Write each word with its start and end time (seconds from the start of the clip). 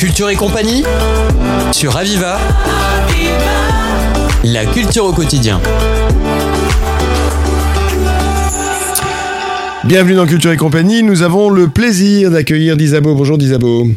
Culture 0.00 0.30
et 0.30 0.34
compagnie 0.34 0.82
sur 1.72 1.94
Aviva. 1.94 2.38
La 4.44 4.64
culture 4.64 5.04
au 5.04 5.12
quotidien. 5.12 5.60
Bienvenue 9.84 10.14
dans 10.14 10.24
Culture 10.24 10.52
et 10.52 10.56
compagnie. 10.56 11.02
Nous 11.02 11.20
avons 11.20 11.50
le 11.50 11.68
plaisir 11.68 12.30
d'accueillir 12.30 12.78
Disabo. 12.78 13.14
Bonjour 13.14 13.36
Disabo. 13.36 13.88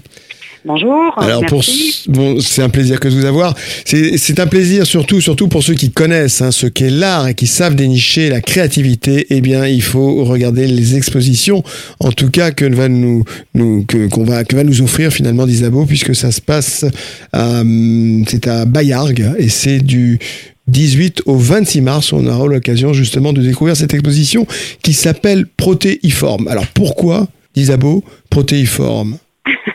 Bonjour. 0.65 1.13
Alors 1.17 1.41
merci. 1.41 2.03
pour 2.05 2.13
bon, 2.13 2.39
c'est 2.39 2.61
un 2.61 2.69
plaisir 2.69 2.99
que 2.99 3.09
de 3.09 3.13
vous 3.13 3.25
avoir. 3.25 3.53
C'est 3.83 4.17
c'est 4.17 4.39
un 4.39 4.47
plaisir 4.47 4.85
surtout 4.85 5.19
surtout 5.19 5.49
pour 5.49 5.61
ceux 5.61 5.73
qui 5.73 5.91
connaissent 5.91 6.41
hein, 6.41 6.51
ce 6.51 6.67
qu'est 6.67 6.89
l'art 6.89 7.27
et 7.27 7.35
qui 7.35 7.47
savent 7.47 7.75
dénicher 7.75 8.29
la 8.29 8.39
créativité. 8.39 9.27
Eh 9.29 9.41
bien, 9.41 9.67
il 9.67 9.81
faut 9.81 10.23
regarder 10.23 10.65
les 10.67 10.95
expositions, 10.95 11.63
en 11.99 12.13
tout 12.13 12.29
cas 12.29 12.51
que 12.51 12.63
va 12.63 12.87
nous 12.87 13.25
nous 13.53 13.83
que 13.83 14.07
qu'on 14.07 14.23
va 14.23 14.45
que 14.45 14.55
va 14.55 14.63
nous 14.63 14.81
offrir 14.81 15.11
finalement 15.11 15.45
Disabo, 15.45 15.85
puisque 15.85 16.15
ça 16.15 16.31
se 16.31 16.39
passe 16.39 16.85
à 17.33 17.59
hum, 17.59 18.23
c'est 18.27 18.47
à 18.47 18.63
Bayargues 18.63 19.33
et 19.37 19.49
c'est 19.49 19.79
du 19.79 20.19
18 20.67 21.23
au 21.25 21.35
26 21.35 21.81
mars, 21.81 22.13
on 22.13 22.25
aura 22.25 22.47
l'occasion 22.47 22.93
justement 22.93 23.33
de 23.33 23.41
découvrir 23.41 23.75
cette 23.75 23.93
exposition 23.93 24.47
qui 24.81 24.93
s'appelle 24.93 25.45
Protéiforme. 25.45 26.47
Alors 26.47 26.67
pourquoi, 26.67 27.27
Disabo, 27.53 28.01
Protéiforme? 28.29 29.17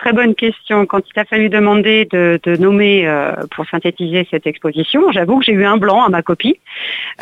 Très 0.00 0.14
bonne 0.14 0.34
question. 0.34 0.86
Quand 0.86 1.02
il 1.14 1.20
a 1.20 1.26
fallu 1.26 1.50
demander 1.50 2.06
de, 2.06 2.40
de 2.42 2.56
nommer 2.56 3.06
euh, 3.06 3.34
pour 3.54 3.66
synthétiser 3.66 4.26
cette 4.30 4.46
exposition, 4.46 5.12
j'avoue 5.12 5.40
que 5.40 5.44
j'ai 5.44 5.52
eu 5.52 5.66
un 5.66 5.76
blanc 5.76 6.02
à 6.02 6.08
ma 6.08 6.22
copie, 6.22 6.58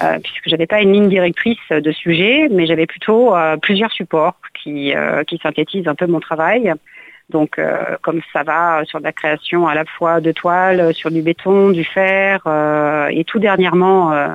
euh, 0.00 0.20
puisque 0.22 0.48
j'avais 0.48 0.68
pas 0.68 0.80
une 0.80 0.92
ligne 0.92 1.08
directrice 1.08 1.58
de 1.70 1.90
sujet, 1.90 2.46
mais 2.52 2.66
j'avais 2.66 2.86
plutôt 2.86 3.34
euh, 3.34 3.56
plusieurs 3.56 3.90
supports 3.90 4.36
qui, 4.62 4.94
euh, 4.94 5.24
qui 5.24 5.38
synthétisent 5.38 5.88
un 5.88 5.96
peu 5.96 6.06
mon 6.06 6.20
travail. 6.20 6.72
Donc, 7.30 7.58
euh, 7.58 7.96
comme 8.00 8.22
ça 8.32 8.42
va 8.42 8.84
sur 8.86 9.00
de 9.00 9.04
la 9.04 9.12
création 9.12 9.68
à 9.68 9.74
la 9.74 9.84
fois 9.84 10.20
de 10.20 10.32
toiles, 10.32 10.94
sur 10.94 11.10
du 11.10 11.20
béton, 11.20 11.70
du 11.70 11.84
fer, 11.84 12.40
euh, 12.46 13.08
et 13.10 13.24
tout 13.24 13.38
dernièrement 13.38 14.12
euh, 14.12 14.28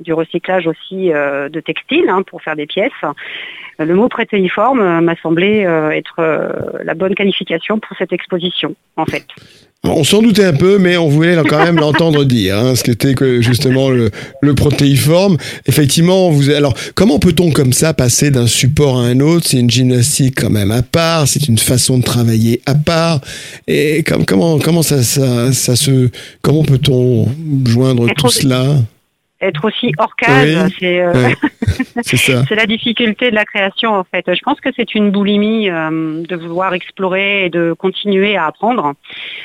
du 0.00 0.12
recyclage 0.12 0.66
aussi 0.66 1.12
euh, 1.12 1.48
de 1.48 1.60
textiles 1.60 2.08
hein, 2.08 2.22
pour 2.22 2.42
faire 2.42 2.56
des 2.56 2.66
pièces. 2.66 2.90
Le 3.78 3.94
mot 3.94 4.08
prétéiforme 4.08 4.80
euh, 4.80 5.00
m'a 5.00 5.16
semblé 5.16 5.64
euh, 5.64 5.90
être 5.90 6.16
euh, 6.18 6.52
la 6.84 6.94
bonne 6.94 7.14
qualification 7.14 7.78
pour 7.78 7.96
cette 7.96 8.12
exposition, 8.12 8.74
en 8.96 9.06
fait. 9.06 9.26
On 9.84 10.04
s'en 10.04 10.22
doutait 10.22 10.44
un 10.44 10.52
peu, 10.52 10.78
mais 10.78 10.96
on 10.96 11.08
voulait 11.08 11.36
quand 11.48 11.58
même 11.58 11.74
l'entendre 11.74 12.24
dire, 12.24 12.56
hein, 12.56 12.76
ce 12.76 12.84
qui 12.84 12.92
était 12.92 13.14
que 13.14 13.42
justement 13.42 13.90
le, 13.90 14.12
le 14.40 14.54
protéiforme. 14.54 15.36
Effectivement, 15.66 16.30
vous 16.30 16.50
alors 16.50 16.74
comment 16.94 17.18
peut-on 17.18 17.50
comme 17.50 17.72
ça 17.72 17.92
passer 17.92 18.30
d'un 18.30 18.46
support 18.46 19.00
à 19.00 19.06
un 19.06 19.18
autre? 19.18 19.48
C'est 19.48 19.58
une 19.58 19.68
gymnastique 19.68 20.40
quand 20.40 20.50
même 20.50 20.70
à 20.70 20.82
part, 20.82 21.26
c'est 21.26 21.48
une 21.48 21.58
façon 21.58 21.98
de 21.98 22.04
travailler 22.04 22.62
à 22.64 22.76
part. 22.76 23.20
Et 23.66 24.04
comme, 24.04 24.24
comment 24.24 24.60
comment 24.60 24.82
ça, 24.82 25.02
ça, 25.02 25.52
ça 25.52 25.74
se 25.74 26.10
comment 26.42 26.62
peut-on 26.62 27.26
joindre 27.66 28.06
tout 28.16 28.30
cela? 28.30 28.76
Être 29.42 29.64
aussi 29.64 29.92
hors 29.98 30.14
case, 30.14 30.64
Oui. 30.66 30.74
c'est 30.78 31.00
euh, 31.00 31.12
Ouais, 31.12 31.34
C'est 32.04 32.54
la 32.54 32.66
difficulté 32.66 33.30
de 33.30 33.34
la 33.34 33.44
création 33.44 33.92
en 33.94 34.04
fait. 34.04 34.24
Je 34.32 34.40
pense 34.42 34.60
que 34.60 34.70
c'est 34.76 34.94
une 34.94 35.10
boulimie 35.10 35.68
euh, 35.68 36.22
de 36.22 36.36
vouloir 36.36 36.72
explorer 36.74 37.46
et 37.46 37.50
de 37.50 37.72
continuer 37.72 38.36
à 38.36 38.46
apprendre. 38.46 38.94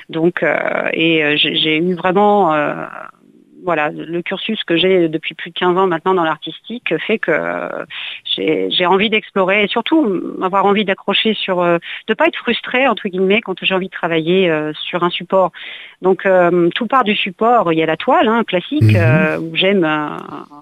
Donc 0.09 0.43
euh, 0.43 0.55
et 0.93 1.23
euh, 1.23 1.35
j'ai 1.35 1.55
j'ai 1.55 1.77
eu 1.77 1.95
vraiment 1.95 2.53
euh, 2.53 2.85
voilà 3.67 3.89
le 3.89 4.21
cursus 4.21 4.63
que 4.63 4.77
j'ai 4.77 5.09
depuis 5.09 5.35
plus 5.35 5.49
de 5.51 5.59
15 5.59 5.77
ans 5.77 5.87
maintenant 5.87 6.13
dans 6.13 6.23
l'artistique 6.23 6.93
fait 7.05 7.19
que 7.19 7.31
euh, 7.31 7.85
j'ai 8.35 8.85
envie 8.85 9.09
d'explorer 9.09 9.65
et 9.65 9.67
surtout 9.67 10.37
avoir 10.41 10.65
envie 10.65 10.85
d'accrocher 10.85 11.33
sur 11.33 11.61
euh, 11.61 11.77
de 12.07 12.13
pas 12.13 12.27
être 12.27 12.37
frustré 12.37 12.87
entre 12.87 13.09
guillemets 13.09 13.41
quand 13.41 13.57
j'ai 13.61 13.75
envie 13.75 13.87
de 13.87 13.91
travailler 13.91 14.49
euh, 14.49 14.71
sur 14.73 15.03
un 15.03 15.09
support. 15.09 15.51
Donc 16.01 16.25
euh, 16.25 16.69
tout 16.75 16.87
part 16.87 17.03
du 17.03 17.15
support. 17.15 17.73
Il 17.73 17.79
y 17.79 17.83
a 17.83 17.85
la 17.85 17.97
toile 17.97 18.29
hein, 18.29 18.43
classique 18.45 18.83
Mhm. 18.83 18.95
euh, 18.95 19.39
où 19.39 19.55
j'aime 19.55 19.83
euh, 19.83 20.17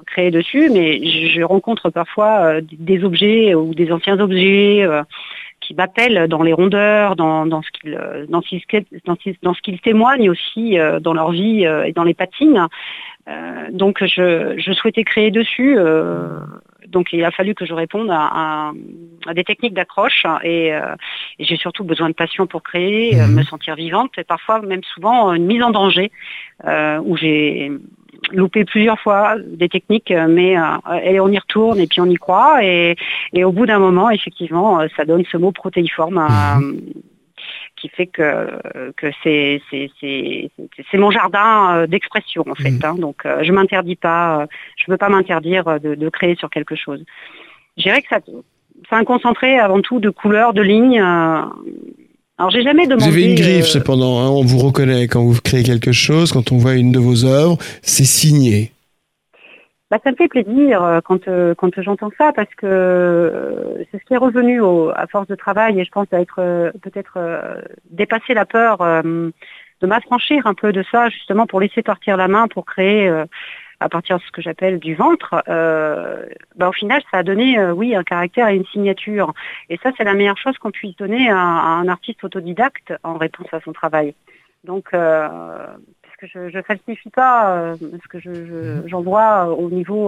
créer 0.07 0.31
dessus, 0.31 0.69
mais 0.71 0.99
je, 1.05 1.41
rencontre 1.43 1.89
parfois 1.89 2.61
des 2.61 3.03
objets 3.03 3.53
ou 3.53 3.75
des 3.75 3.91
anciens 3.91 4.19
objets 4.19 4.87
qui 5.65 5.73
m'appellent 5.73 6.27
dans 6.27 6.43
les 6.43 6.53
rondeurs, 6.53 7.15
dans, 7.15 7.45
dans 7.45 7.61
ce 7.61 7.69
qu'ils 7.71 7.95
euh, 7.95 8.25
dans 8.27 8.41
ce 8.41 8.47
qu'ils 8.49 8.61
dans 9.05 9.15
ce- 9.23 9.39
dans 9.41 9.53
ce 9.53 9.61
témoignent 9.81 10.29
aussi 10.29 10.77
euh, 10.77 10.99
dans 10.99 11.13
leur 11.13 11.31
vie 11.31 11.65
euh, 11.65 11.83
et 11.87 11.91
dans 11.91 12.03
les 12.03 12.13
patines. 12.13 12.67
Euh, 13.27 13.67
donc 13.71 14.03
je, 14.05 14.53
je 14.57 14.71
souhaitais 14.73 15.03
créer 15.03 15.31
dessus. 15.31 15.75
euh, 15.77 16.39
donc 16.87 17.11
il 17.13 17.23
a 17.25 17.31
fallu 17.31 17.55
que 17.55 17.65
je 17.65 17.73
réponde 17.73 18.09
à, 18.11 18.29
à- 18.41 18.71
à 19.25 19.33
des 19.33 19.43
techniques 19.43 19.73
d'accroche 19.73 20.23
et, 20.43 20.71
euh, 20.73 20.93
et 21.39 21.43
j'ai 21.43 21.57
surtout 21.57 21.83
besoin 21.83 22.09
de 22.09 22.13
passion 22.13 22.45
pour 22.45 22.61
créer, 22.61 23.19
euh, 23.19 23.27
Mhm. 23.27 23.35
me 23.37 23.43
sentir 23.43 23.73
vivante 23.75 24.11
et 24.19 24.23
parfois 24.23 24.61
même 24.61 24.83
souvent 24.93 25.33
une 25.33 25.45
mise 25.47 25.63
en 25.63 25.71
danger 25.71 26.11
euh, 26.67 26.99
où 27.03 27.17
j'ai 27.17 27.71
loupé 28.31 28.65
plusieurs 28.65 28.99
fois 28.99 29.35
des 29.45 29.69
techniques, 29.69 30.11
euh, 30.11 30.27
mais 30.27 30.57
euh, 30.57 30.63
et 31.03 31.19
on 31.19 31.27
y 31.29 31.37
retourne 31.39 31.79
et 31.79 31.87
puis 31.87 32.01
on 32.01 32.05
y 32.05 32.15
croit 32.15 32.63
et, 32.63 32.95
et 33.33 33.43
au 33.43 33.51
bout 33.51 33.65
d'un 33.65 33.79
moment 33.79 34.09
effectivement 34.09 34.79
euh, 34.79 34.87
ça 34.95 35.05
donne 35.05 35.23
ce 35.31 35.37
mot 35.37 35.51
protéiforme. 35.51 36.17
euh, 36.19 36.73
qui 37.77 37.89
fait 37.89 38.07
que, 38.07 38.47
que 38.95 39.07
c'est, 39.21 39.61
c'est, 39.69 39.91
c'est, 39.99 40.49
c'est- 40.89 40.97
mon 40.97 41.11
jardin 41.11 41.85
d'expression 41.87 42.43
en 42.49 42.55
fait. 42.55 42.69
hein. 42.83 42.95
donc 42.95 43.23
je 43.41 43.51
m'interdis 43.51 43.97
pas, 43.97 44.47
je 44.77 44.85
ne 44.87 44.93
peux 44.93 44.97
pas 44.97 45.09
m'interdire 45.09 45.79
de, 45.81 45.93
de 45.93 46.09
créer 46.09 46.35
sur 46.35 46.49
quelque 46.49 46.75
chose. 46.75 47.03
Je 47.77 47.83
dirais 47.83 48.01
que 48.01 48.07
ça, 48.07 48.19
c'est 48.89 48.95
un 48.95 49.03
concentré 49.03 49.59
avant 49.59 49.81
tout 49.81 49.99
de 49.99 50.09
couleurs, 50.09 50.53
de 50.53 50.61
lignes. 50.61 51.01
euh. 51.01 51.41
Alors 52.37 52.49
j'ai 52.51 52.63
jamais 52.63 52.85
demandé. 52.85 53.05
Vous 53.05 53.11
avez 53.11 53.25
une 53.25 53.35
griffe 53.35 53.65
euh, 53.65 53.79
cependant, 53.79 54.19
hein, 54.19 54.29
on 54.29 54.43
vous 54.43 54.59
reconnaît 54.59 55.07
quand 55.07 55.23
vous 55.23 55.39
créez 55.41 55.63
quelque 55.63 55.91
chose, 55.91 56.31
quand 56.31 56.51
on 56.51 56.57
voit 56.57 56.73
une 56.75 56.91
de 56.91 56.99
vos 56.99 57.25
œuvres, 57.25 57.57
c'est 57.81 58.03
signé. 58.05 58.71
Bah, 59.91 59.99
ça 60.03 60.11
me 60.11 60.15
fait 60.15 60.27
plaisir 60.27 60.83
euh, 60.83 60.99
quand, 61.03 61.27
euh, 61.27 61.53
quand 61.55 61.79
j'entends 61.81 62.09
ça 62.17 62.33
parce 62.33 62.53
que 62.55 62.65
euh, 62.65 63.83
c'est 63.91 63.99
ce 63.99 64.05
qui 64.05 64.13
est 64.15 64.17
revenu 64.17 64.59
au- 64.59 64.89
à 64.89 65.05
force 65.07 65.27
de 65.27 65.35
travail 65.35 65.79
et 65.79 65.85
je 65.85 65.91
pense 65.91 66.09
d'être 66.09 66.39
euh, 66.39 66.71
peut-être 66.81 67.19
dépasser 67.91 68.33
la 68.33 68.45
peur 68.45 68.79
de 69.81 69.87
m'affranchir 69.87 70.47
un 70.47 70.53
peu 70.55 70.71
de 70.73 70.83
ça 70.91 71.09
justement 71.09 71.45
pour 71.45 71.59
laisser 71.59 71.83
partir 71.83 72.17
la 72.17 72.27
main 72.27 72.47
pour 72.47 72.65
créer 72.65 73.07
euh, 73.07 73.25
à 73.85 73.89
partir 73.89 74.17
de 74.17 74.23
ce 74.23 74.31
que 74.31 74.41
j'appelle 74.41 74.79
du 74.79 74.95
ventre. 74.95 75.43
euh, 75.47 76.25
bah, 76.55 76.67
au 76.69 76.71
final, 76.71 77.01
ça 77.11 77.19
a 77.19 77.23
donné 77.23 77.57
euh, 77.59 77.71
oui 77.71 77.95
un 77.95 78.03
caractère 78.03 78.47
et 78.49 78.55
une 78.55 78.65
signature 78.65 79.33
et 79.69 79.77
ça 79.83 79.91
c'est 79.95 80.03
la 80.03 80.15
meilleure 80.15 80.37
chose 80.37 80.57
qu'on 80.57 80.71
puisse 80.71 80.95
donner 80.97 81.29
à, 81.29 81.37
un 81.37 81.87
artiste 81.87 82.23
autodidacte 82.23 82.93
en 83.03 83.17
réponse 83.17 83.47
à 83.53 83.59
son 83.61 83.73
travail. 83.73 84.15
Donc 84.63 84.85
euh, 84.93 85.27
parce 86.03 86.15
que 86.19 86.27
je 86.27 86.57
ne 86.57 86.61
falsifie 86.63 87.11
pas 87.11 87.75
ce 87.79 88.07
que 88.07 88.19
je, 88.19 88.33
je- 88.33 88.87
j'envoie 88.87 89.47
au 89.49 89.69
niveau 89.69 90.03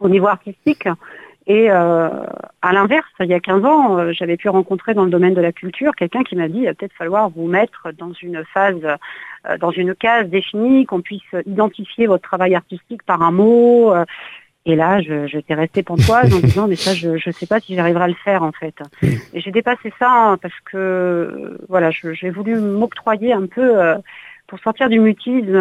au 0.00 0.08
niveau 0.08 0.26
artistique. 0.28 0.88
Et 1.50 1.70
euh, 1.70 2.10
à 2.60 2.72
l'inverse, 2.74 3.08
il 3.20 3.26
y 3.26 3.32
a 3.34 3.40
15 3.40 3.64
ans, 3.64 3.98
euh, 3.98 4.12
j'avais 4.12 4.36
pu 4.36 4.50
rencontrer 4.50 4.92
dans 4.92 5.04
le 5.04 5.10
domaine 5.10 5.32
de 5.32 5.40
la 5.40 5.50
culture 5.50 5.94
quelqu'un 5.96 6.22
qui 6.22 6.36
m'a 6.36 6.46
dit 6.46 6.58
il 6.58 6.66
va 6.66 6.74
peut-être 6.74 6.92
falloir 6.92 7.30
vous 7.30 7.46
mettre 7.46 7.88
dans 7.96 8.12
une 8.12 8.44
phase, 8.52 8.76
euh, 8.84 9.56
dans 9.58 9.70
une 9.70 9.94
case 9.94 10.28
définie, 10.28 10.84
qu'on 10.84 11.00
puisse 11.00 11.22
identifier 11.46 12.06
votre 12.06 12.22
travail 12.22 12.54
artistique 12.54 13.02
par 13.02 13.22
un 13.22 13.30
mot. 13.32 13.94
et 14.66 14.76
là, 14.76 15.00
je, 15.00 15.26
j'étais 15.26 15.54
restée 15.54 15.82
pantoise 15.82 16.34
en 16.34 16.38
disant 16.46 16.68
mais 16.68 16.76
ça, 16.76 16.92
je 16.92 17.08
ne 17.26 17.32
sais 17.32 17.46
pas 17.46 17.60
si 17.60 17.74
j'arriverai 17.74 18.04
à 18.04 18.08
le 18.08 18.14
faire 18.22 18.42
en 18.42 18.52
fait. 18.52 18.74
Et 19.32 19.40
j'ai 19.40 19.50
dépassé 19.50 19.90
ça 19.98 20.10
hein, 20.10 20.36
parce 20.36 20.60
que 20.70 21.58
voilà, 21.70 21.90
je- 21.90 22.12
j'ai 22.12 22.28
voulu 22.28 22.56
m'octroyer 22.60 23.32
un 23.32 23.46
peu 23.46 23.72
pour 24.48 24.58
sortir 24.58 24.90
du 24.90 25.00
mutisme 25.00 25.56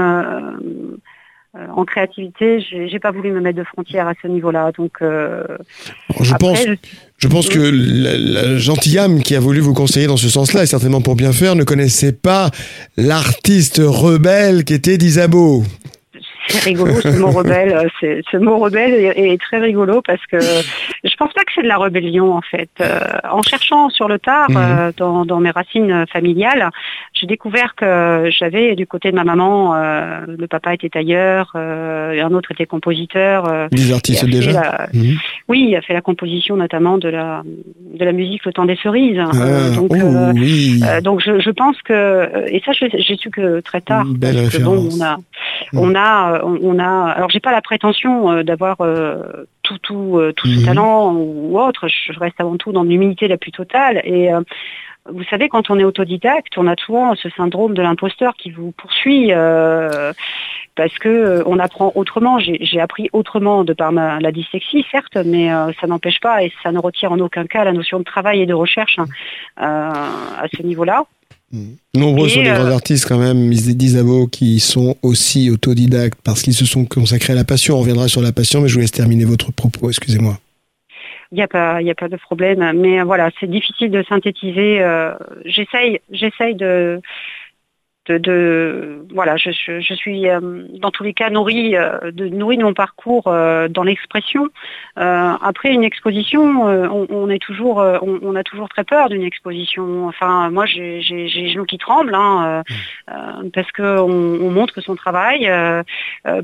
en 1.76 1.86
créativité. 1.86 2.60
J'ai, 2.62 3.00
pas 3.00 3.12
voulu 3.12 3.32
me 3.32 3.42
mettre 3.42 3.58
de 3.58 3.64
frontières 3.64 4.08
à 4.08 4.14
ce 4.22 4.28
niveau-là. 4.28 4.72
Donc 4.78 4.94
euh, 5.02 5.44
Je 6.22 6.34
après, 6.34 6.38
pense, 6.38 6.60
je- 6.66 6.74
je 7.18 7.28
pense 7.28 7.50
que 7.50 7.60
la, 7.60 8.18
la 8.18 8.58
gentilhomme 8.58 9.22
qui 9.24 9.36
a 9.36 9.40
voulu 9.40 9.60
vous 9.60 9.74
conseiller 9.74 10.08
dans 10.08 10.18
ce 10.18 10.30
sens-là, 10.30 10.64
et 10.64 10.66
certainement 10.68 11.02
pour 11.02 11.16
bien 11.16 11.32
faire, 11.32 11.56
ne 11.56 11.64
connaissait 11.64 12.14
pas 12.14 12.52
l'artiste 12.98 13.82
rebelle 13.84 14.64
qui 14.64 14.74
était 14.74 14.98
d'Isabeau. 14.98 15.64
C'est 16.48 16.64
rigolo 16.70 16.94
ce 17.02 17.20
mot 17.20 17.32
rebelle. 17.32 17.74
euh, 18.04 18.22
ce 18.32 18.38
mot 18.38 18.58
rebelle 18.58 18.94
est, 18.94 19.34
est 19.34 19.42
très 19.42 19.58
rigolo 19.60 20.02
parce 20.02 20.26
que 20.28 20.38
je 20.40 21.16
pense 21.18 21.34
pas 21.34 21.44
que 21.44 21.52
c'est 21.56 21.62
de 21.64 21.68
la 21.68 21.78
rébellion 21.78 22.34
en 22.34 22.42
fait. 22.42 22.70
Euh, 22.82 23.00
en 23.30 23.42
cherchant 23.42 23.90
sur 23.90 24.08
le 24.08 24.20
tard 24.20 24.50
Mhm. 24.50 24.58
euh, 24.58 24.92
dans, 24.98 25.26
dans 25.26 25.40
mes 25.40 25.52
racines 25.52 26.06
familiales, 26.12 26.70
j'ai 27.14 27.28
découvert 27.28 27.76
que 27.76 28.30
j'avais 28.38 28.76
du 28.76 28.88
côté 28.88 29.12
de 29.12 29.16
ma 29.16 29.24
maman, 29.24 29.76
euh, 29.76 30.26
le 30.28 30.48
papa 30.48 30.74
était 30.74 30.90
tailleur, 30.90 31.52
un 31.56 32.32
autre 32.34 32.52
était 32.52 32.66
compositeur. 32.66 33.68
Des 33.72 33.92
artistes 33.94 34.24
a 34.24 34.28
déjà. 34.28 34.52
la- 34.52 34.88
Mhm. 34.94 35.16
oui, 35.50 35.66
il 35.70 35.76
a 35.76 35.82
fait 35.82 35.94
la 35.94 36.02
composition 36.02 36.56
notamment 36.56 36.98
de 36.98 37.10
la 37.10 37.42
de 37.46 38.06
la 38.06 38.12
musique 38.12 38.46
Le 38.46 38.54
Temps 38.54 38.66
des 38.66 38.76
Cerises. 38.78 39.20
Ah, 39.20 39.32
Euh, 39.36 39.76
donc, 39.76 39.92
oh, 39.92 40.32
oui. 40.36 40.82
donc 41.04 41.22
je, 41.26 41.40
je 41.40 41.50
pense 41.50 41.82
que 41.82 42.30
et 42.48 42.62
ça 42.66 42.72
j'ai 42.74 43.16
su 43.18 43.30
que 43.30 43.60
très 43.62 43.82
tard. 43.82 44.06
Une 44.06 44.14
belle 44.18 44.50
que, 44.50 44.58
bon, 44.62 44.88
on 44.98 45.02
a 45.04 45.18
on 45.74 45.96
a 45.96 46.34
euh, 46.34 46.37
on, 46.44 46.58
on 46.62 46.80
a 46.80 47.10
alors 47.12 47.30
j'ai 47.30 47.40
pas 47.40 47.52
la 47.52 47.62
prétention 47.62 48.32
euh, 48.32 48.44
d'avoir 48.44 48.82
euh, 48.82 49.46
tout 49.64 49.78
tout 49.80 50.18
euh, 50.18 50.34
tout 50.34 50.48
Mhm. 50.48 50.56
ce 50.56 50.66
talent 50.66 51.14
ou 51.14 51.60
autre. 51.60 51.88
Je, 51.88 52.18
reste 52.20 52.40
avant 52.40 52.58
tout 52.58 52.72
dans 52.72 52.84
l'humilité 52.84 53.28
la 53.28 53.38
plus 53.38 53.52
totale 53.52 54.02
et 54.04 54.34
euh, 54.34 54.42
vous 55.10 55.24
savez, 55.30 55.48
quand 55.48 55.70
on 55.70 55.80
est 55.80 55.84
autodidacte, 55.86 56.58
on 56.58 56.68
a 56.68 56.76
souvent 56.76 57.16
ce 57.16 57.30
syndrome 57.30 57.74
de 57.74 57.82
l'imposteur 57.82 58.34
qui 58.36 58.52
vous 58.52 58.72
poursuit 58.72 59.32
euh, 59.32 60.12
parce 60.76 60.94
que 61.00 61.08
euh, 61.08 61.44
on 61.46 61.60
apprend 61.60 61.94
autrement. 61.96 62.40
J'ai 62.40 62.82
appris 62.82 63.10
autrement 63.14 63.64
de 63.64 63.72
par 63.74 63.92
ma, 63.94 64.20
la 64.20 64.32
dyslexie, 64.34 64.86
certes, 64.92 65.18
mais 65.26 65.54
euh, 65.54 65.72
ça 65.80 65.88
n'empêche 65.88 66.20
pas 66.20 66.44
et 66.44 66.52
ça 66.62 66.74
ne 66.74 66.80
retire 66.80 67.12
en 67.14 67.20
aucun 67.20 67.46
cas 67.46 67.64
la 67.64 67.72
notion 67.72 68.00
de 68.00 68.04
travail 68.04 68.42
et 68.42 68.46
de 68.46 68.54
recherche 68.54 69.00
hein, 69.00 69.06
à 69.56 70.46
ce 70.56 70.62
niveau-là. 70.62 71.06
Mmh. 71.52 71.60
Nombreux 71.96 72.30
sont 72.30 72.42
les 72.42 72.50
grands 72.50 72.72
artistes 72.72 73.08
quand 73.08 73.18
même, 73.18 73.50
d'Isabeau, 73.50 74.28
qui 74.28 74.60
sont 74.60 74.98
aussi 75.02 75.50
autodidactes 75.50 76.20
parce 76.24 76.42
qu'ils 76.42 76.54
se 76.54 76.66
sont 76.66 76.86
consacrés 76.86 77.34
à 77.34 77.36
la 77.36 77.46
passion. 77.46 77.76
On 77.76 77.80
reviendra 77.80 78.08
sur 78.08 78.22
la 78.22 78.32
passion, 78.32 78.62
mais 78.62 78.68
je 78.68 78.74
vous 78.74 78.82
laisse 78.82 78.92
terminer 78.92 79.26
votre 79.26 79.52
propos, 79.52 79.90
excusez-moi 79.90 80.38
il 81.32 81.36
n'y 81.36 81.44
a 81.44 81.48
pas, 81.48 81.82
il 81.82 81.90
a 81.90 81.96
pas 81.96 82.08
de 82.08 82.16
problème. 82.16 82.72
Mais 82.76 83.02
voilà, 83.04 83.30
c'est 83.40 83.50
difficile 83.50 83.92
de 83.92 84.04
synthétiser. 84.04 84.82
Euh, 84.82 85.14
j'essaye, 85.46 86.00
j'essaye 86.12 86.56
de, 86.56 87.02
de, 88.12 89.06
voilà, 89.14 89.38
je, 89.38 89.52
suis 89.94 90.30
euh, 90.30 90.40
dans 90.80 90.92
tous 90.92 91.04
les 91.04 91.14
cas 91.14 91.30
nourrie 91.30 91.76
euh, 91.76 92.12
de, 92.12 92.28
nourrie 92.28 92.58
mon 92.58 92.74
parcours 92.74 93.24
dans 93.24 93.84
l'expression. 93.84 94.48
après 94.96 95.72
une 95.72 95.84
exposition, 95.84 96.64
on, 96.64 97.30
est 97.30 97.42
toujours, 97.42 97.78
on, 97.78 98.36
a 98.36 98.44
toujours 98.44 98.70
très 98.70 98.84
peur 98.84 99.10
d'une 99.10 99.24
exposition. 99.24 100.08
Enfin, 100.08 100.50
moi, 100.50 100.66
j'ai 100.66 101.02
les 101.02 101.50
genoux 101.50 101.66
qui 101.66 101.78
tremblent 101.78 102.16
hein, 102.16 102.64
parce 103.54 103.72
que 103.72 104.00
on, 104.00 104.50
montre 104.52 104.82
son 104.82 104.96
travail 104.96 105.52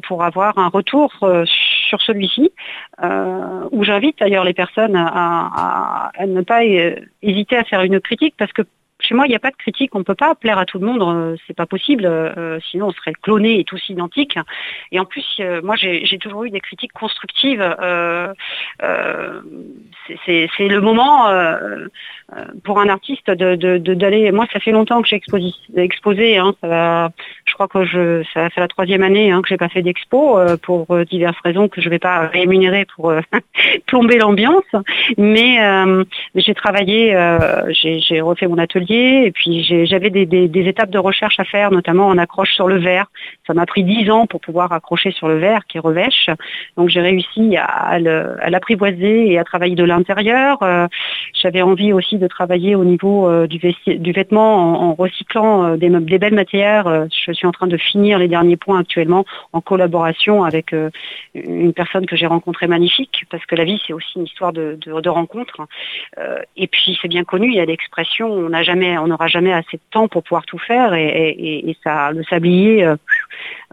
pour 0.07 0.23
avoir 0.23 0.57
un 0.57 0.67
retour 0.67 1.11
sur 1.45 2.01
celui-ci, 2.01 2.51
où 3.71 3.83
j'invite 3.83 4.19
d'ailleurs 4.19 4.45
les 4.45 4.53
personnes 4.53 4.95
à, 4.95 6.11
à, 6.17 6.25
ne 6.25 6.41
pas 6.41 6.63
hésiter 7.21 7.57
à 7.57 7.63
faire 7.63 7.81
une 7.81 7.99
critique 7.99 8.35
parce 8.37 8.53
que 8.53 8.63
chez 9.03 9.15
moi, 9.15 9.25
il 9.25 9.29
n'y 9.29 9.35
a 9.35 9.39
pas 9.39 9.51
de 9.51 9.55
critique. 9.55 9.93
On 9.95 9.99
ne 9.99 10.03
peut 10.03 10.15
pas 10.15 10.33
plaire 10.33 10.57
à 10.57 10.65
tout 10.65 10.79
le 10.79 10.85
monde. 10.85 11.01
Euh, 11.01 11.35
c'est 11.45 11.55
pas 11.55 11.65
possible. 11.65 12.05
Euh, 12.05 12.59
sinon, 12.71 12.87
on 12.87 12.91
serait 12.91 13.13
cloné 13.21 13.59
et 13.59 13.63
tous 13.65 13.81
identiques. 13.89 14.39
Et 14.91 14.99
en 14.99 15.05
plus, 15.05 15.25
euh, 15.39 15.61
moi, 15.61 15.75
j'ai 15.75 16.17
toujours 16.17 16.45
eu 16.45 16.49
des 16.49 16.61
critiques 16.61 16.93
constructives. 16.93 17.63
c'est 20.25 20.67
le 20.67 20.79
moment 20.79 21.27
pour 22.63 22.79
un 22.79 22.89
artiste 22.89 23.29
de 23.29 23.77
d'aller. 23.77 24.31
moi, 24.31 24.45
ça 24.51 24.59
fait 24.59 24.71
longtemps 24.71 25.01
que 25.01 25.07
j'ai 25.07 25.21
exposé. 25.75 26.37
Hein, 26.37 26.55
ça 26.61 26.67
va, 26.67 27.11
je 27.45 27.53
crois 27.53 27.67
que 27.67 27.83
je, 27.83 28.23
ça 28.33 28.49
fait 28.49 28.61
la 28.61 28.67
troisième 28.67 29.03
année 29.03 29.31
hein, 29.31 29.41
que 29.41 29.49
j'ai 29.49 29.57
pas 29.57 29.69
fait 29.69 29.81
d'expo 29.81 30.39
pour 30.61 30.97
diverses 31.05 31.39
raisons 31.43 31.67
que 31.67 31.81
je 31.81 31.89
vais 31.89 31.99
pas 31.99 32.27
rémunérer 32.27 32.85
pour 32.95 33.13
plomber 33.87 34.17
l'ambiance. 34.17 34.63
Mais 35.17 35.59
j'ai 36.35 36.53
travaillé, 36.53 37.17
j'ai 37.71 38.21
refait 38.21 38.47
mon 38.47 38.57
atelier 38.57 38.92
et 38.93 39.31
puis 39.31 39.63
j'avais 39.85 40.09
des, 40.09 40.67
étapes 40.67 40.89
de 40.89 40.99
recherche 40.99 41.39
à 41.39 41.43
faire, 41.43 41.71
notamment 41.71 42.07
en 42.07 42.17
accroche 42.17 42.53
sur 42.53 42.67
le 42.67 42.77
verre. 42.77 43.07
Ça 43.47 43.53
m'a 43.53 43.65
pris 43.65 43.83
dix 43.83 44.09
ans 44.09 44.27
pour 44.27 44.41
pouvoir 44.41 44.71
accrocher 44.71 45.11
sur 45.11 45.27
le 45.27 45.37
verre 45.37 45.65
qui 45.67 45.79
revêche. 45.79 46.29
Donc 46.77 46.89
j'ai 46.89 47.01
réussi 47.01 47.57
à, 47.57 47.99
l'apprivoiser 47.99 49.31
et 49.31 49.39
à 49.39 49.43
travailler 49.43 49.75
de 49.75 49.83
l'intérieur. 49.83 50.61
Euh, 50.63 50.87
j'avais 51.33 51.61
envie 51.61 51.93
aussi 51.93 52.17
de 52.17 52.27
travailler 52.27 52.75
au 52.75 52.83
niveau 52.83 53.27
euh, 53.27 53.47
du, 53.47 53.59
vêtement 54.11 54.89
en, 54.89 54.93
recyclant 54.93 55.65
euh, 55.65 55.77
des, 55.77 56.17
belles 56.17 56.33
matières. 56.33 57.07
je 57.11 57.31
suis 57.31 57.47
en 57.47 57.51
train 57.51 57.67
de 57.67 57.77
finir 57.77 58.19
les 58.19 58.27
derniers 58.27 58.57
points 58.57 58.79
actuellement 58.79 59.25
en 59.51 59.61
collaboration 59.61 60.43
avec 60.43 60.75
une 61.33 61.73
personne 61.73 62.05
que 62.05 62.15
j'ai 62.15 62.27
rencontrée 62.27 62.67
magnifique, 62.67 63.25
parce 63.29 63.45
que 63.45 63.55
la 63.55 63.63
vie 63.63 63.81
c'est 63.85 63.93
aussi 63.93 64.17
une 64.17 64.25
histoire 64.25 64.53
de, 64.53 64.77
de, 64.85 65.09
rencontres. 65.09 65.61
et 66.55 66.67
puis 66.67 66.97
c'est 67.01 67.07
bien 67.07 67.23
connu, 67.23 67.47
il 67.47 67.55
y 67.55 67.59
a 67.59 67.65
l'expression, 67.65 68.31
on 68.31 68.49
n'a 68.49 68.63
jamais 68.63 68.82
on 68.97 69.07
n'aura 69.07 69.27
jamais 69.27 69.53
assez 69.53 69.77
de 69.77 69.81
temps 69.91 70.07
pour 70.07 70.23
pouvoir 70.23 70.45
tout 70.45 70.57
faire 70.57 70.93
et, 70.93 71.75
ça, 71.83 72.11
le 72.11 72.23
sablier 72.23 72.83
euh, 72.83 72.95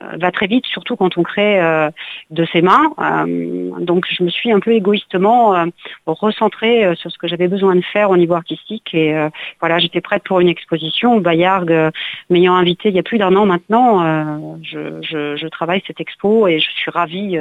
euh, 0.03 0.17
va 0.17 0.31
très 0.31 0.47
vite, 0.47 0.67
surtout 0.67 0.97
quand 0.97 1.19
on 1.19 1.23
crée 1.23 1.61
euh, 1.61 1.91
de 2.31 2.45
ses 2.47 2.63
mains. 2.63 2.93
donc 3.81 4.07
je 4.09 4.23
me 4.23 4.31
suis 4.31 4.51
un 4.53 4.61
peu 4.61 4.73
égoïstement 4.73 5.67
recentrée 6.07 6.95
sur 6.97 7.11
ce 7.11 7.19
que 7.19 7.29
j'avais 7.29 7.49
besoin 7.49 7.75
de 7.77 7.83
faire 7.83 8.11
au 8.11 8.17
niveau 8.17 8.35
artistique 8.35 8.95
et 8.95 9.15
voilà, 9.61 9.79
j'étais 9.79 10.01
prête 10.01 10.23
pour 10.25 10.41
une 10.41 10.49
exposition. 10.49 11.19
Bayarg 11.21 11.93
m'ayant 12.31 12.55
invité 12.55 12.89
il 12.89 12.95
y 12.95 12.99
a 12.99 13.03
plus 13.03 13.19
d'un 13.19 13.35
an 13.37 13.47
maintenant, 13.47 14.59
je, 14.63 15.49
travaille 15.49 15.83
cette 15.87 16.01
expo 16.01 16.47
et 16.47 16.59
je 16.61 16.71
suis 16.71 16.91
ravie 16.91 17.39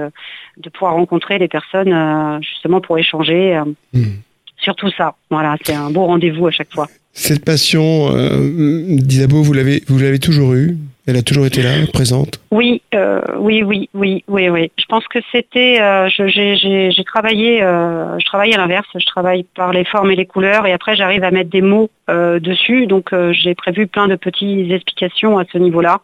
de 0.57 0.69
pouvoir 0.69 0.93
rencontrer 0.93 1.37
les 1.37 1.47
personnes 1.47 2.41
justement 2.41 2.81
pour 2.81 2.97
échanger. 2.97 3.61
Mmh. 3.93 4.28
Sur 4.61 4.75
tout 4.75 4.91
ça. 4.97 5.15
Voilà, 5.29 5.55
c'est 5.63 5.73
un 5.73 5.89
beau 5.89 6.05
rendez-vous 6.05 6.47
à 6.47 6.51
chaque 6.51 6.73
fois. 6.73 6.87
Cette 7.13 7.43
passion, 7.43 8.15
euh, 8.15 8.95
d'Isabeau, 8.97 9.41
vous 9.41 9.53
l'avez, 9.53 9.83
vous 9.87 9.99
l'avez 9.99 10.19
toujours 10.19 10.53
eue 10.53 10.77
Elle 11.09 11.17
a 11.17 11.23
toujours 11.23 11.47
été 11.47 11.63
là, 11.63 11.71
présente 11.91 12.39
Oui, 12.51 12.83
euh, 12.93 13.19
oui, 13.39 13.63
oui, 13.63 13.89
oui, 13.95 14.23
oui, 14.27 14.47
oui. 14.49 14.71
Je 14.77 14.85
pense 14.85 15.07
que 15.07 15.17
c'était, 15.31 15.81
euh, 15.81 16.07
j'ai 16.07 17.03
travaillé, 17.03 17.63
euh, 17.63 18.19
je 18.19 18.25
travaille 18.25 18.53
à 18.53 18.57
l'inverse. 18.57 18.87
Je 18.93 19.05
travaille 19.07 19.43
par 19.55 19.73
les 19.73 19.85
formes 19.85 20.11
et 20.11 20.15
les 20.15 20.27
couleurs, 20.27 20.67
et 20.67 20.71
après 20.71 20.95
j'arrive 20.95 21.23
à 21.23 21.31
mettre 21.31 21.49
des 21.49 21.63
mots 21.63 21.89
dessus. 22.09 22.87
Donc 22.87 23.13
j'ai 23.31 23.53
prévu 23.53 23.85
plein 23.85 24.07
de 24.07 24.15
petites 24.15 24.71
explications 24.71 25.37
à 25.37 25.43
ce 25.51 25.59
niveau-là. 25.59 25.99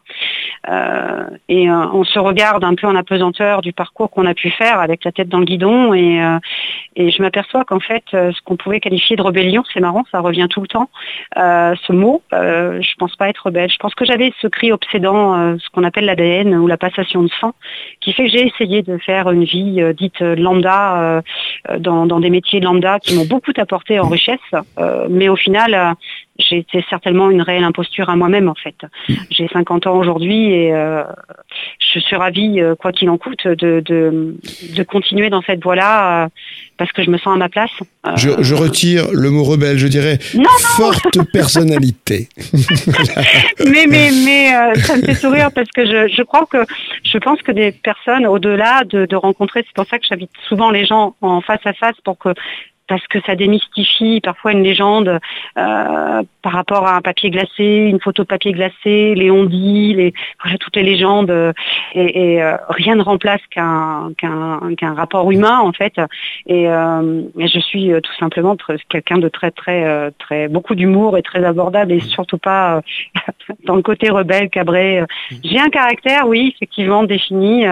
et 1.49 1.69
on 1.71 2.03
se 2.03 2.19
regarde 2.19 2.63
un 2.63 2.75
peu 2.75 2.85
en 2.85 2.95
apesanteur 2.95 3.61
du 3.61 3.73
parcours 3.73 4.11
qu'on 4.11 4.27
a 4.27 4.35
pu 4.35 4.51
faire 4.51 4.79
avec 4.79 5.03
la 5.03 5.11
tête 5.11 5.29
dans 5.29 5.39
le 5.39 5.45
guidon, 5.45 5.95
et, 5.95 6.21
je 6.95 7.21
m'aperçois 7.23 7.65
qu'en 7.65 7.79
fait, 7.79 8.03
ce 8.11 8.39
qu'on 8.43 8.55
pouvait 8.55 8.79
qualifier 8.79 9.15
de 9.15 9.23
rébellion, 9.23 9.63
c'est 9.73 9.79
marrant, 9.79 10.03
ça 10.11 10.19
revient 10.19 10.47
tout 10.47 10.61
le 10.61 10.67
temps. 10.67 10.89
Ce 11.35 11.91
mot, 11.91 12.21
je 12.31 12.95
pense 12.99 13.15
pas 13.15 13.29
être 13.29 13.49
belle. 13.49 13.71
Je 13.71 13.77
pense 13.77 13.95
que 13.95 14.05
j'avais 14.05 14.31
ce 14.41 14.47
cri 14.47 14.71
obsédant, 14.71 14.94
euh, 15.03 15.57
ce 15.59 15.69
qu'on 15.69 15.83
appelle 15.83 16.05
l'ADN 16.05 16.55
ou 16.55 16.67
la 16.67 16.77
passation 16.77 17.23
de 17.23 17.29
sang, 17.39 17.53
qui 18.01 18.13
fait 18.13 18.25
que 18.25 18.31
j'ai 18.31 18.47
essayé 18.47 18.81
de 18.81 18.97
faire 18.97 19.29
une 19.31 19.43
vie 19.43 19.81
dite 19.97 20.19
lambda 20.19 21.21
dans, 21.79 22.05
dans, 22.05 22.19
des 22.19 22.29
métiers 22.29 22.59
lambda 22.59 22.99
qui 22.99 23.15
m'ont 23.15 23.25
beaucoup 23.25 23.53
apporté 23.57 23.99
en 23.99 24.07
richesse, 24.07 24.39
mais 25.09 25.29
au 25.29 25.35
final, 25.35 25.95
été 26.39 26.83
certainement 26.89 27.29
une 27.29 27.41
réelle 27.41 27.63
imposture 27.63 28.09
à 28.09 28.15
moi-même 28.15 28.49
en 28.49 28.55
fait. 28.55 28.75
J'ai 29.29 29.47
50 29.47 29.87
ans 29.87 29.97
aujourd'hui 29.97 30.51
et 30.51 30.73
euh, 30.73 31.03
je 31.79 31.99
suis 31.99 32.15
ravie, 32.15 32.59
euh, 32.59 32.75
quoi 32.75 32.91
qu'il 32.91 33.09
en 33.09 33.17
coûte, 33.17 33.47
de, 33.47 33.79
de, 33.79 34.35
de, 34.75 34.83
continuer 34.83 35.29
dans 35.29 35.41
cette 35.41 35.63
voie-là 35.63 36.25
euh, 36.25 36.27
parce 36.77 36.91
que 36.91 37.03
je 37.03 37.09
me 37.09 37.17
sens 37.17 37.35
à 37.35 37.37
ma 37.37 37.49
place. 37.49 37.71
Je, 38.15 38.29
je, 38.39 38.53
retire 38.53 39.05
le 39.13 39.29
mot 39.29 39.43
rebelle, 39.43 39.77
je 39.77 39.87
dirais 39.87 40.19
forte 40.77 41.17
personnalité. 41.31 42.27
mais 43.59 43.85
mais 43.87 44.09
mais 44.25 44.75
ça 44.75 44.97
me 44.97 45.01
fait 45.03 45.15
sourire 45.15 45.51
parce 45.53 45.69
que 45.69 45.85
je, 45.85 46.13
je 46.13 46.21
crois 46.21 46.45
que 46.45 46.65
je 47.03 47.17
pense 47.17 47.41
que 47.41 47.51
des 47.51 47.71
personnes 47.71 48.27
au-delà 48.27 48.83
de, 48.83 49.05
de 49.05 49.15
rencontrer, 49.15 49.63
c'est 49.65 49.75
pour 49.75 49.87
ça 49.87 49.99
que 49.99 50.05
j'invite 50.07 50.31
souvent 50.47 50.69
les 50.69 50.85
gens 50.85 51.15
en 51.21 51.41
face 51.41 51.65
à 51.65 51.73
face 51.73 51.95
pour 52.03 52.17
que 52.17 52.29
parce 52.87 53.05
que 53.07 53.19
ça 53.25 53.35
démystifie 53.35 54.21
parfois 54.21 54.51
une 54.51 54.63
légende 54.63 55.19
euh, 55.57 56.23
par 56.41 56.51
rapport 56.51 56.85
à 56.85 56.95
un 56.95 57.01
papier 57.01 57.31
glacé, 57.31 57.63
une 57.63 57.99
photo 57.99 58.23
de 58.23 58.27
papier 58.27 58.51
glacé, 58.51 59.15
les 59.15 59.31
ondits, 59.31 59.93
les, 59.95 60.13
toutes 60.59 60.75
les 60.75 60.83
légendes, 60.83 61.31
euh, 61.31 61.53
et, 61.95 62.43
euh, 62.43 62.57
rien 62.69 62.95
ne 62.95 63.01
remplace 63.01 63.41
qu'un 63.49 64.13
rapport 64.93 65.31
humain 65.31 65.59
en 65.59 65.71
fait. 65.71 65.93
Et, 66.45 66.65
je 66.65 67.59
suis 67.59 67.91
tout 68.03 68.13
simplement 68.19 68.55
quelqu'un 68.89 69.17
de 69.17 69.29
très 69.29 69.51
très 69.51 70.11
très 70.19 70.47
beaucoup 70.47 70.75
d'humour 70.75 71.17
et 71.17 71.21
très 71.21 71.43
abordable 71.43 71.91
et 71.91 71.99
surtout 71.99 72.37
pas 72.37 72.81
dans 73.65 73.75
le 73.75 73.81
côté 73.81 74.09
rebelle, 74.09 74.49
cabré. 74.49 75.03
J'ai 75.43 75.59
un 75.59 75.69
caractère, 75.69 76.27
oui, 76.27 76.53
effectivement 76.55 77.03
défini. 77.03 77.65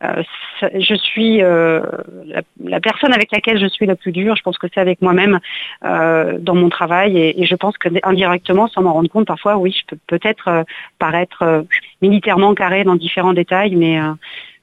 je 0.00 0.94
suis 0.94 1.38
la 1.38 2.80
personne 2.80 3.12
avec 3.12 3.32
laquelle 3.32 3.58
je 3.58 3.66
suis 3.66 3.86
la 3.86 3.96
plus 3.96 4.12
dure 4.12 4.37
je 4.38 4.42
pense 4.42 4.56
que 4.56 4.66
c'est 4.72 4.80
avec 4.80 5.02
moi-même 5.02 5.40
euh, 5.84 6.38
dans 6.38 6.54
mon 6.54 6.68
travail 6.68 7.18
et, 7.18 7.44
je 7.44 7.54
pense 7.54 7.76
que 7.76 7.88
indirectement, 8.02 8.68
sans 8.68 8.82
m'en 8.82 8.92
rendre 8.92 9.10
compte, 9.10 9.26
parfois, 9.26 9.56
oui, 9.56 9.74
je 9.78 9.84
peux 9.86 9.98
peut-être 10.06 10.48
euh, 10.48 10.62
paraître 10.98 11.42
euh, 11.42 11.62
militairement 12.02 12.54
carré 12.54 12.84
dans 12.84 12.96
différents 12.96 13.32
détails, 13.32 13.74
mais 13.74 13.98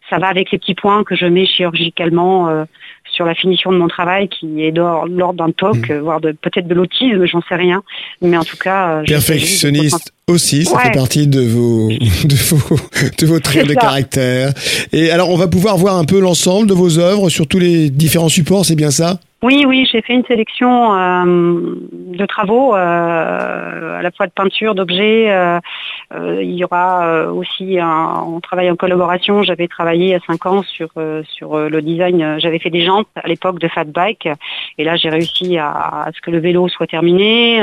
ça 0.10 0.20
va 0.20 0.28
avec 0.28 0.52
les 0.52 0.58
petits 0.58 0.76
points 0.76 1.04
que 1.04 1.16
je 1.16 1.26
mets 1.26 1.46
chirurgicalement 1.46 2.66
sur 3.12 3.26
la 3.26 3.34
finition 3.34 3.72
de 3.72 3.78
mon 3.78 3.88
travail 3.88 4.28
qui 4.30 4.64
est 4.64 4.72
l'ordre 4.72 5.34
d'un 5.34 5.52
TOC, 5.52 5.90
mmh. 5.90 5.94
voire 6.00 6.22
peut-être 6.22 6.68
de 6.68 6.76
l'autisme, 6.76 7.26
j'en 7.26 7.42
sais 7.42 7.56
rien. 7.56 7.84
Mais 8.22 8.38
en 8.38 8.44
tout 8.44 8.58
cas... 8.58 9.02
Perfectionniste 9.06 10.14
aussi, 10.28 10.66
ça 10.66 10.80
fait 10.80 10.92
partie 10.92 11.28
de 11.28 11.42
vos, 11.42 11.90
de 11.90 12.36
vos, 12.36 12.78
de 13.20 13.26
vos 13.26 13.40
traits 13.40 13.68
de 13.68 13.74
caractère. 13.74 14.54
Et 14.92 15.12
alors, 15.12 15.30
on 15.30 15.38
va 15.38 15.48
pouvoir 15.48 15.78
voir 15.78 15.98
un 15.98 16.06
peu 16.06 16.20
l'ensemble 16.20 16.68
de 16.68 16.74
vos 16.74 17.00
œuvres 17.00 17.30
sur 17.30 17.48
tous 17.48 17.60
les 17.60 17.90
différents 17.90 18.30
supports, 18.30 18.66
c'est 18.66 18.76
bien 18.76 18.92
ça? 18.92 19.20
Oui, 19.46 19.64
oui, 19.68 19.88
j'ai 19.92 20.02
fait 20.02 20.14
une 20.16 20.26
sélection 20.26 20.96
euh, 20.96 21.76
de 21.94 22.26
travaux, 22.26 22.74
euh, 22.74 24.00
à 24.00 24.02
la 24.02 24.10
fois 24.10 24.26
de 24.26 24.32
peinture, 24.32 24.74
d'objets. 24.74 25.30
Euh, 25.30 25.60
il 26.42 26.54
y 26.56 26.64
aura 26.64 27.28
aussi, 27.32 27.78
un, 27.78 28.24
on 28.26 28.40
travaille 28.40 28.72
en 28.72 28.76
collaboration. 28.76 29.44
J'avais 29.44 29.68
travaillé 29.68 30.16
à 30.16 30.20
5 30.26 30.46
ans 30.48 30.64
sur 30.64 30.90
sur 31.28 31.60
le 31.60 31.82
design. 31.84 32.40
J'avais 32.40 32.58
fait 32.58 32.72
des 32.72 32.84
jantes 32.84 33.08
à 33.16 33.28
l'époque 33.28 33.60
de 33.60 33.68
fat 33.68 33.84
bike, 33.84 34.28
et 34.80 34.84
là 34.84 34.96
j'ai 34.96 35.10
réussi 35.10 35.60
à, 35.60 36.10
ce 36.16 36.22
que 36.22 36.32
le 36.32 36.40
vélo 36.40 36.68
soit 36.68 36.88
terminé. 36.88 37.62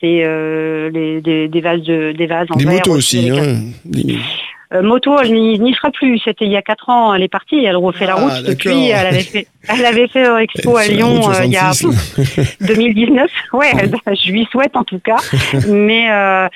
C'est 0.00 0.22
des, 0.92 1.48
des, 1.48 1.60
vases 1.60 1.82
de 1.82 2.10
des 2.12 2.26
vases 2.26 2.48
en 2.50 2.56
des 2.56 2.64
verre 2.64 2.74
motos 2.74 2.96
aussi. 2.96 3.30
hein. 3.30 3.58
Euh, 4.74 4.82
moto, 4.82 5.16
elle 5.20 5.32
n'y 5.32 5.74
sera 5.74 5.90
plus. 5.90 6.18
C'était 6.18 6.46
il 6.46 6.50
y 6.50 6.56
a 6.56 6.62
4 6.62 6.88
ans, 6.88 7.14
elle 7.14 7.22
est 7.22 7.28
partie, 7.28 7.64
elle 7.64 7.76
refait 7.76 8.06
la 8.06 8.14
ah, 8.16 8.20
route 8.20 8.44
depuis. 8.46 8.88
Elle 8.88 9.06
avait 9.06 9.20
fait, 9.20 9.46
elle 9.68 9.84
avait 9.86 10.08
fait 10.08 10.26
Expo 10.42 10.76
à 10.76 10.86
Lyon 10.86 11.30
euh, 11.30 11.44
il 11.44 11.52
y 11.52 11.56
a 11.56 11.70
2019. 12.60 13.30
Ouais, 13.52 13.70
je 14.06 14.32
lui 14.32 14.48
souhaite 14.50 14.74
en 14.74 14.82
tout 14.84 14.98
cas. 14.98 15.16
Mais 15.68 16.10
euh, 16.10 16.48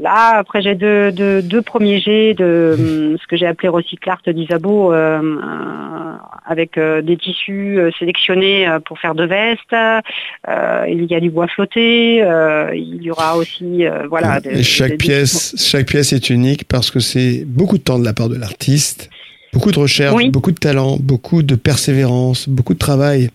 là, 0.00 0.36
après, 0.36 0.60
j'ai 0.60 0.74
deux, 0.74 1.10
deux, 1.10 1.62
premiers 1.62 1.98
jets 1.98 2.34
de 2.34 2.76
hum, 2.78 3.16
ce 3.18 3.26
que 3.26 3.36
j'ai 3.36 3.46
appelé 3.46 3.68
recyclart 3.68 4.20
d'Isabeau 4.26 4.92
avec 6.44 6.78
des 6.78 7.16
tissus 7.16 7.78
sélectionnés 7.98 8.68
pour 8.84 8.98
faire 8.98 9.14
de 9.14 9.24
vestes. 9.24 9.74
il 10.88 11.06
y 11.10 11.14
a 11.14 11.20
du 11.20 11.30
bois 11.30 11.46
flotté. 11.46 12.16
il 12.74 13.02
y 13.02 13.10
aura 13.10 13.36
aussi, 13.36 13.84
voilà. 14.10 14.40
chaque 14.62 14.98
pièce, 14.98 15.54
chaque 15.56 15.86
pièce 15.86 16.12
est 16.12 16.28
unique 16.28 16.64
parce 16.68 16.90
que 16.90 17.00
c'est 17.00 17.44
beaucoup 17.62 17.78
de 17.78 17.84
temps 17.84 18.00
de 18.00 18.04
la 18.04 18.12
part 18.12 18.28
de 18.28 18.34
l'artiste, 18.34 19.08
beaucoup 19.52 19.70
de 19.70 19.78
recherche, 19.78 20.26
beaucoup 20.30 20.50
de 20.50 20.58
talent, 20.58 20.98
beaucoup 21.00 21.44
de 21.44 21.54
persévérance, 21.54 22.48
beaucoup 22.48 22.74
de 22.74 22.78
travail. 22.80 23.30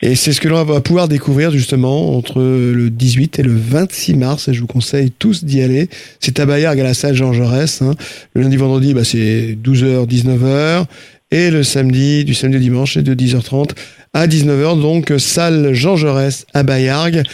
Et 0.00 0.14
c'est 0.14 0.32
ce 0.32 0.40
que 0.40 0.46
l'on 0.46 0.62
va 0.62 0.80
pouvoir 0.80 1.08
découvrir 1.08 1.50
justement 1.50 2.16
entre 2.16 2.40
le 2.40 2.88
18 2.88 3.40
et 3.40 3.42
le 3.42 3.52
26 3.52 4.14
mars. 4.14 4.46
Et 4.46 4.54
je 4.54 4.60
vous 4.60 4.68
conseille 4.68 5.10
tous 5.10 5.42
d'y 5.42 5.60
aller. 5.60 5.88
C'est 6.20 6.38
à 6.38 6.46
Bayargues 6.46 6.78
à 6.78 6.84
la 6.84 6.94
salle 6.94 7.16
Jean 7.16 7.32
Jaurès. 7.32 7.82
Hein. 7.82 7.96
Le 8.34 8.42
lundi, 8.42 8.56
vendredi, 8.56 8.94
bah, 8.94 9.02
c'est 9.02 9.58
12h, 9.60 10.06
19h. 10.06 10.84
Et 11.32 11.50
le 11.50 11.64
samedi, 11.64 12.24
du 12.24 12.34
samedi 12.34 12.58
au 12.58 12.60
dimanche, 12.60 12.94
c'est 12.94 13.02
de 13.02 13.12
10h30 13.12 13.70
à 14.14 14.28
19h. 14.28 14.80
Donc, 14.80 15.12
salle 15.18 15.74
Jean 15.74 15.96
Jaurès 15.96 16.46
à 16.54 16.62
Bayargues. 16.62 17.24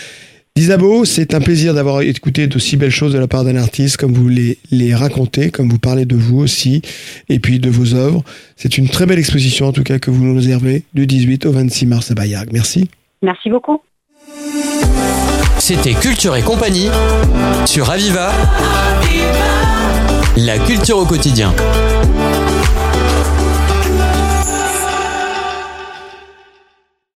Isabo, 0.56 1.04
c'est 1.04 1.34
un 1.34 1.40
plaisir 1.40 1.75
d'avoir 1.75 2.02
écouté 2.02 2.46
d'aussi 2.46 2.76
belles 2.76 2.90
choses 2.92 3.12
de 3.12 3.18
la 3.18 3.26
part 3.26 3.42
d'un 3.42 3.56
artiste, 3.56 3.96
comme 3.96 4.12
vous 4.12 4.28
les, 4.28 4.58
les 4.70 4.94
racontez, 4.94 5.50
comme 5.50 5.68
vous 5.68 5.80
parlez 5.80 6.04
de 6.04 6.14
vous 6.14 6.38
aussi, 6.38 6.80
et 7.28 7.40
puis 7.40 7.58
de 7.58 7.68
vos 7.68 7.94
œuvres. 7.94 8.23
C'est 8.54 8.78
une 8.78 8.88
très 8.88 9.04
belle 9.04 9.18
exposition, 9.18 9.66
en 9.66 9.73
tout 9.73 9.82
cas, 9.82 9.99
que 9.99 10.12
vous 10.12 10.25
nous 10.25 10.37
réservez 10.37 10.84
du 10.94 11.08
18 11.08 11.46
au 11.46 11.50
26 11.50 11.87
mars 11.87 12.12
à 12.12 12.14
Bayard. 12.14 12.46
Merci. 12.52 12.88
Merci 13.20 13.50
beaucoup. 13.50 13.80
C'était 15.58 15.94
Culture 15.94 16.37
et 16.37 16.42
compagnie 16.42 16.88
sur 17.66 17.90
Aviva. 17.90 18.30
La 20.37 20.58
culture 20.61 20.99
au 20.99 21.04
quotidien. 21.04 21.52